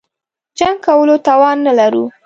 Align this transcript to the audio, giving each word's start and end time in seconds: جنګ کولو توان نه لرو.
جنګ 0.57 0.77
کولو 0.85 1.15
توان 1.27 1.57
نه 1.67 1.73
لرو. 1.79 2.03